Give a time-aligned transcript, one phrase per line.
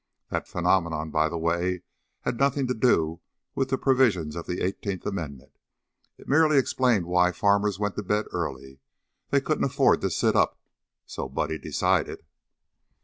[0.31, 1.83] That phenomenon, by the way,
[2.21, 3.21] had nothing to do
[3.53, 5.51] with the provisions of the Eighteenth Amendment,
[6.17, 8.79] it merely explained why farmers went to bed early
[9.29, 10.59] they couldn't afford to sit up,
[11.05, 12.25] so Buddy decided.